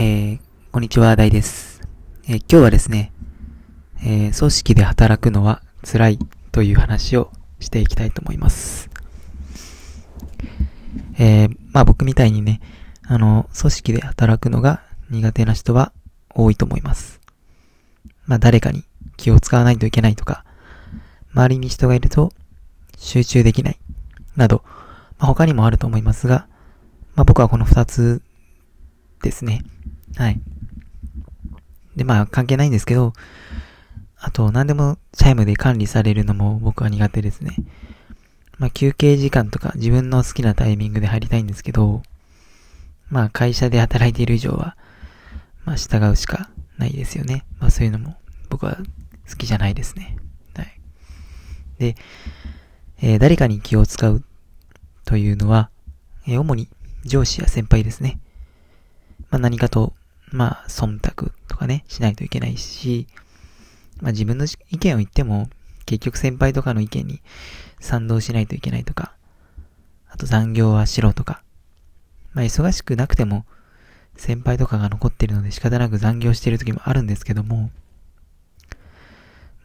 [0.00, 1.80] えー、こんにちは、大です。
[2.28, 3.10] えー、今日はですね、
[4.00, 6.18] えー、組織で働くのは辛い
[6.52, 8.90] という話をしていきたいと思います。
[11.18, 12.60] えー、まあ僕みたいにね、
[13.08, 15.92] あの、組織で働くのが苦手な人は
[16.32, 17.20] 多いと思います。
[18.24, 18.84] まあ誰かに
[19.16, 20.44] 気を使わないといけないとか、
[21.32, 22.32] 周りに人がいると
[22.96, 23.80] 集中できない、
[24.36, 24.62] など、
[25.18, 26.46] まあ他にもあると思いますが、
[27.16, 28.22] まあ僕はこの二つ
[29.22, 29.64] ですね。
[30.18, 30.40] はい。
[31.94, 33.12] で、まあ関係ないんですけど、
[34.18, 37.54] あと何でもチャイムで管理されるのも僕は苦手ですね。
[38.58, 42.02] まあ休憩時間とか自分の好きなタイミングで入りたいんですけど、
[43.10, 44.76] まあ会社で働いている以上は、
[45.64, 47.44] まあ従うしかないですよね。
[47.60, 48.16] まあそういうのも
[48.50, 48.76] 僕は
[49.30, 50.16] 好きじゃないですね。
[50.56, 50.80] はい。
[51.78, 51.94] で、
[53.00, 54.24] えー、誰かに気を使う
[55.04, 55.70] というのは、
[56.26, 56.68] えー、主に
[57.04, 58.18] 上司や先輩ですね。
[59.30, 59.94] まあ何かと
[60.30, 63.06] まあ、忖度とかね、しないといけないし、
[64.00, 65.48] まあ自分の意見を言っても、
[65.86, 67.22] 結局先輩とかの意見に
[67.80, 69.12] 賛同しないといけないとか、
[70.10, 71.42] あと残業はしろとか、
[72.34, 73.44] まあ忙しくなくても、
[74.16, 77.70] 先輩とかが残ってるので仕方なく残業してる時もあるんですけども、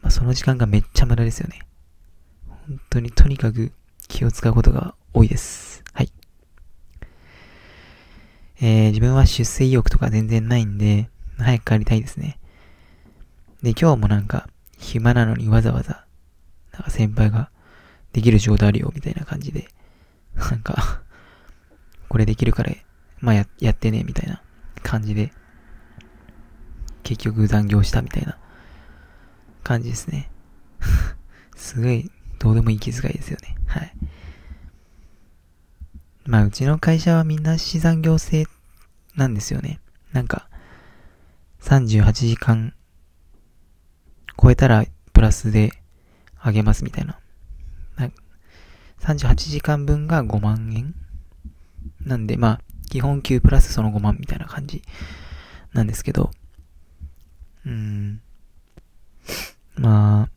[0.00, 1.60] まあその時間がめっちゃ無駄ですよね。
[2.68, 3.72] 本当にとにかく
[4.08, 5.73] 気を使うことが多いです。
[8.60, 12.38] えー、自分は出世意欲とか全然ないんで、早く帰りたいですね。
[13.62, 16.04] で、今日もなんか、暇なのにわざわざ、
[16.72, 17.50] なんか先輩が、
[18.12, 19.68] できる仕事あるよ、みたいな感じで、
[20.36, 21.02] なんか
[22.14, 22.72] これできるから、
[23.18, 24.40] まあや、やってね、みたいな
[24.84, 25.32] 感じで、
[27.02, 28.38] 結局残業したみたいな
[29.64, 30.30] 感じですね。
[31.56, 32.08] すごい、
[32.38, 33.56] どうでもいい気遣いですよね。
[33.66, 33.92] はい。
[36.26, 38.46] まあ、うちの会社はみんな死残業制
[39.14, 39.80] なんですよね。
[40.12, 40.48] なんか、
[41.60, 42.74] 38時間
[44.40, 45.72] 超えたらプラスで
[46.38, 47.18] あげますみたいな。
[47.96, 48.10] な
[49.00, 50.94] 38時間分が5万円
[52.04, 54.82] なんで、まあ、基本給プラスその5万みたいな感じ
[55.72, 56.30] なんですけど、
[57.66, 58.20] うーん。
[59.76, 60.30] まあ、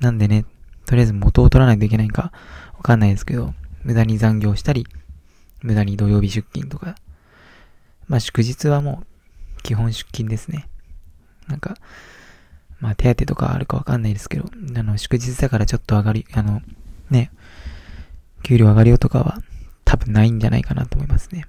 [0.00, 0.44] なんでね、
[0.84, 2.32] とりあえず元を取らないといけないか
[2.76, 3.54] わかんないですけど、
[3.86, 4.84] 無駄に残業したり、
[5.62, 6.96] 無駄に土曜日出勤とか、
[8.08, 9.04] まあ祝日はも
[9.58, 10.68] う基本出勤ですね。
[11.46, 11.76] なんか、
[12.80, 16.62] まあ手当とかあるかわかんないですけど、あの祝日だからちょっと上がり、あの、
[17.10, 17.30] ね、
[18.42, 19.38] 給料上がりよとかは
[19.84, 21.46] 多分ないんじゃないかなと思いますね。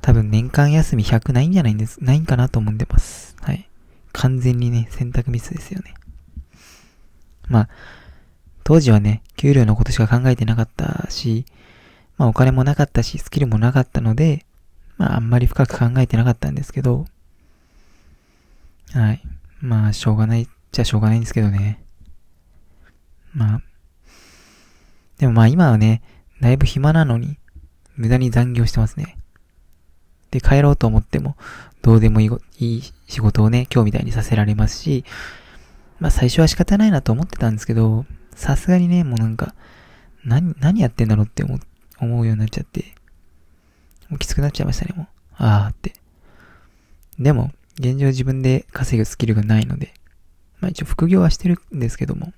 [0.00, 3.36] 多分年間休み100ないんじゃないんです、ないんかなと思ってます。
[3.42, 3.68] はい。
[4.12, 5.92] 完全にね、選択ミスですよね。
[7.46, 7.68] まあ、
[8.64, 11.44] 当時はね、給料のことしか考えてなかったし、
[12.18, 14.44] まあお金もなかったし、スキルもなかったので、
[14.98, 17.06] まああんまり深く考えてなかったんですけど、
[18.92, 19.22] はい。
[19.60, 21.82] まあしょうがないっちゃしょうがないんですけどね。
[23.34, 23.62] まあ、
[25.18, 26.02] でもまあ今はね、
[26.40, 27.38] だいぶ暇なのに、
[27.96, 29.16] 無駄に残業してますね。
[30.30, 31.36] で、帰ろうと思っても、
[31.82, 35.04] どうでもいい仕事をね、今日みたいにさせられますし、
[35.98, 39.54] まあ最初は仕方ないなと思ってたんですけど、さすがにね、もうなんか、
[40.24, 41.58] 何、何やってんだろうって思
[41.98, 42.94] 思うようになっちゃって、
[44.08, 45.06] もうきつくなっちゃいましたね、もう。
[45.36, 45.92] あーって。
[47.18, 49.94] でも、現状自分で稼ぐスキルがないので、
[50.60, 52.32] まあ一応副業はしてるんですけども、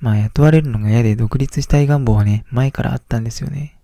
[0.00, 3.78] まあ雇われるのが嫌で独立したい願望はね、前からあったんですよね。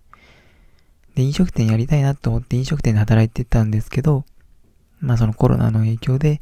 [1.15, 4.25] で、飲食店やりたいなと思って飲食店で働いてたんですけど、
[4.99, 6.39] まあそのコロナの影響で、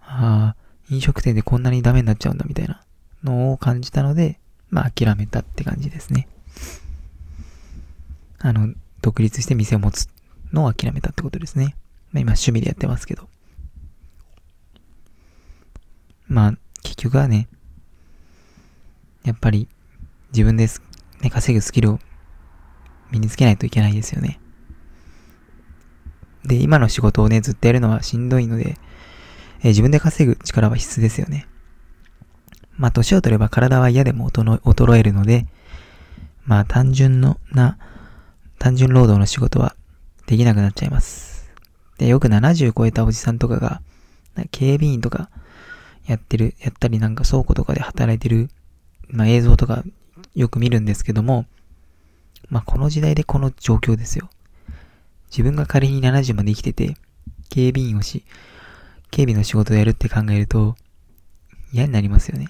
[0.00, 2.82] ああ、飲食店でこんなにダメになっちゃうんだみたいな
[3.22, 4.38] のを感じたので、
[4.70, 6.28] まあ諦めたって感じですね。
[8.38, 10.08] あの、独立して店を持つ
[10.52, 11.76] のを諦めたってことですね。
[12.12, 13.28] まあ今趣味でやってますけど。
[16.26, 17.48] まあ、結局はね、
[19.24, 19.68] やっぱり
[20.32, 20.82] 自分です、
[21.20, 21.98] ね、稼ぐスキルを
[23.10, 24.40] 身につけないといけないですよね。
[26.44, 28.76] で、今の仕事をね、ずっとやるのはしんどいので、
[29.64, 31.48] えー、自分で稼ぐ力は必須ですよね。
[32.76, 35.46] まあ、年を取れば体は嫌でも衰えるので、
[36.44, 37.78] まあ、単純のな、
[38.58, 39.74] 単純労働の仕事は
[40.26, 41.50] できなくなっちゃいます。
[41.98, 43.80] で、よく70超えたおじさんとかが、
[44.50, 45.30] 警備員とか
[46.06, 48.50] やってる、やったりなんか倉庫とかで働いてる、
[49.08, 49.82] まあ、映像とか
[50.34, 51.46] よく見るんですけども、
[52.50, 54.28] まあ、この時代でこの状況ですよ。
[55.30, 56.96] 自分が仮に70まで生きてて、
[57.48, 58.24] 警備員をし、
[59.14, 60.74] 警備の仕事をやるって考えると、
[61.72, 62.48] 嫌になりますよね。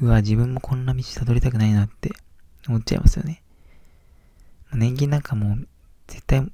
[0.00, 2.10] うわ、自分もこんな道たどりたくないなって
[2.66, 3.44] 思っちゃいますよね。
[4.74, 5.68] 年金なんかもう
[6.08, 6.52] 絶対、う、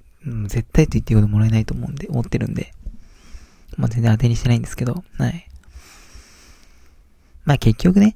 [0.48, 2.74] 絶対と言っていいこともらえないと思うんで、思ってるんで、
[3.78, 5.48] まあ全然当てにしてないんですけど、はい。
[7.46, 8.14] まあ結局ね、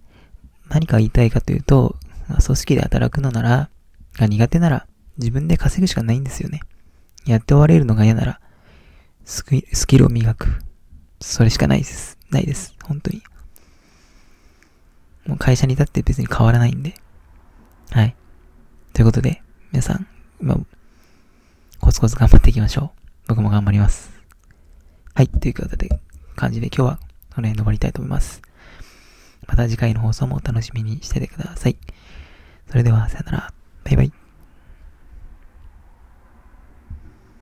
[0.68, 1.96] 何か言いたいかというと、
[2.28, 3.70] 組織で働くのなら、
[4.18, 4.86] が苦手なら、
[5.16, 6.60] 自分で稼ぐしかないんですよね。
[7.24, 8.40] やって終われるのが嫌なら、
[9.24, 9.42] ス
[9.86, 10.62] キルを磨く。
[11.22, 12.18] それしかないです。
[12.30, 12.74] ないです。
[12.82, 13.22] 本当に。
[15.26, 16.94] もう会社に立って別に変わらないんで。
[17.90, 18.14] はい。
[18.92, 20.06] ということで、皆さん、
[20.40, 20.58] 今、
[21.80, 23.00] コツコツ頑張っていきましょう。
[23.28, 24.12] 僕も頑張ります。
[25.14, 25.28] はい。
[25.28, 26.00] ということで、
[26.34, 26.96] 感じで今日は
[27.34, 28.42] この辺で終わりたいと思います。
[29.46, 31.76] また次回の放送もお楽しみにしててください。
[32.70, 33.52] それでは、さよなら。
[33.84, 34.21] バイバイ。